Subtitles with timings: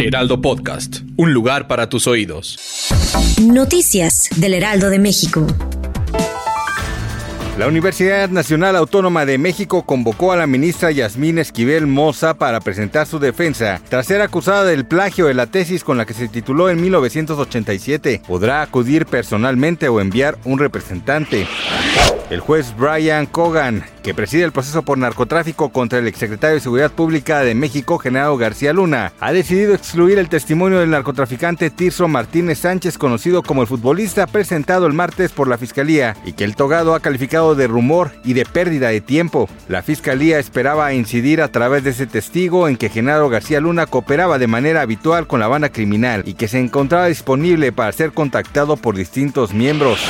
[0.00, 2.58] Heraldo Podcast, un lugar para tus oídos.
[3.42, 5.46] Noticias del Heraldo de México.
[7.58, 13.06] La Universidad Nacional Autónoma de México convocó a la ministra Yasmín Esquivel Moza para presentar
[13.06, 16.70] su defensa tras ser acusada del plagio de la tesis con la que se tituló
[16.70, 18.22] en 1987.
[18.26, 21.46] Podrá acudir personalmente o enviar un representante.
[22.30, 26.90] El juez Brian Cogan, que preside el proceso por narcotráfico contra el exsecretario de Seguridad
[26.90, 32.58] Pública de México, Genaro García Luna, ha decidido excluir el testimonio del narcotraficante Tirso Martínez
[32.58, 36.94] Sánchez, conocido como el futbolista, presentado el martes por la Fiscalía, y que el togado
[36.94, 39.48] ha calificado de rumor y de pérdida de tiempo.
[39.68, 44.38] La Fiscalía esperaba incidir a través de ese testigo en que Genaro García Luna cooperaba
[44.38, 48.76] de manera habitual con la banda criminal y que se encontraba disponible para ser contactado
[48.76, 50.00] por distintos miembros.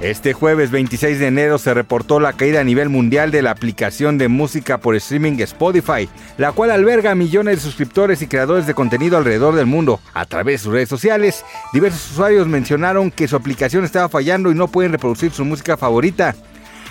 [0.00, 4.16] Este jueves 26 de enero se reportó la caída a nivel mundial de la aplicación
[4.16, 9.16] de música por streaming Spotify, la cual alberga millones de suscriptores y creadores de contenido
[9.16, 9.98] alrededor del mundo.
[10.14, 14.54] A través de sus redes sociales, diversos usuarios mencionaron que su aplicación estaba fallando y
[14.54, 16.36] no pueden reproducir su música favorita.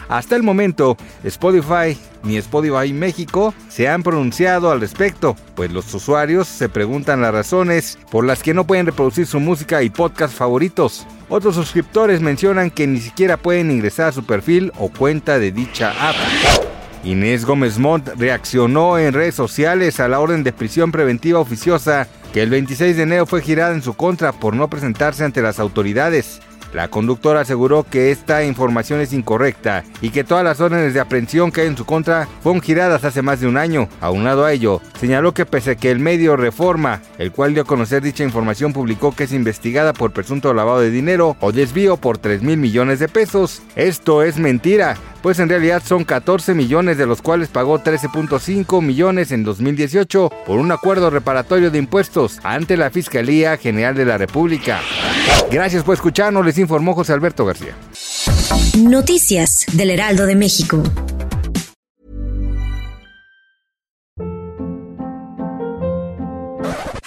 [0.10, 6.48] Hasta el momento, Spotify ni Spotify México se han pronunciado al respecto, pues los usuarios
[6.48, 11.06] se preguntan las razones por las que no pueden reproducir su música y podcast favoritos.
[11.30, 15.94] Otros suscriptores mencionan que ni siquiera pueden ingresar a su perfil o cuenta de dicha
[16.00, 16.16] app.
[17.04, 22.42] Inés Gómez Montt reaccionó en redes sociales a la orden de prisión preventiva oficiosa que
[22.42, 26.42] el 26 de enero fue girada en su contra por no presentarse ante las autoridades.
[26.74, 31.52] La conductora aseguró que esta información es incorrecta y que todas las órdenes de aprehensión
[31.52, 33.88] que hay en su contra fueron giradas hace más de un año.
[34.02, 37.68] Aunado a ello, señaló que pese a que el medio Reforma, el cual dio a
[37.68, 42.18] conocer dicha información, publicó que es investigada por presunto lavado de dinero o desvío por
[42.18, 44.98] 3 mil millones de pesos, esto es mentira,
[45.28, 50.58] pues en realidad son 14 millones de los cuales pagó 13.5 millones en 2018 por
[50.58, 54.80] un acuerdo reparatorio de impuestos ante la Fiscalía General de la República.
[55.52, 57.76] Gracias por escucharnos, les informó José Alberto García.
[58.78, 60.82] Noticias del Heraldo de México.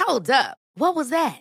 [0.07, 0.59] Hold up.
[0.77, 1.41] What was that?